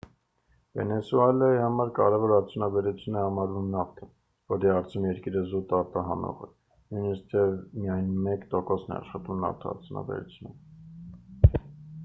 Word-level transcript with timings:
վենեսուելայի 0.77 1.57
համար 1.63 1.89
կարևոր 1.97 2.31
արդյունաբերություն 2.37 3.17
է 3.17 3.19
համարվում 3.25 3.67
նավթը 3.75 4.07
որի 4.53 4.71
հարցում 4.75 5.05
երկիրը 5.07 5.43
զուտ 5.51 5.75
արտահանող 5.79 6.41
է 6.47 6.49
նույնիսկ 6.49 7.27
թեև 7.35 7.53
միայն 7.83 8.07
մեկ 8.29 8.47
տոկոսն 8.55 8.95
է 8.95 8.95
աշխատում 9.03 9.45
նավթարդյունաբերությունում 9.45 11.69